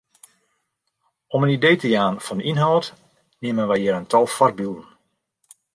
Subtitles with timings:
[1.27, 2.85] Om in idee te jaan fan de ynhâld
[3.41, 4.87] neame wy hjir in tal foarbylden.